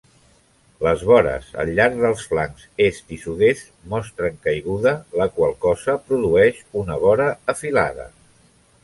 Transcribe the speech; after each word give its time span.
Les 0.85 1.01
vores 1.07 1.49
al 1.63 1.71
llarg 1.79 1.99
dels 2.05 2.23
flancs 2.31 2.63
est 2.85 3.13
i 3.17 3.19
sud-est 3.25 3.69
mostren 3.91 4.39
caiguda, 4.47 4.95
la 5.21 5.29
qual 5.37 5.55
cosa 5.67 5.95
produeix 6.09 6.65
una 6.83 6.97
vora 7.05 7.29
afilada. 7.55 8.09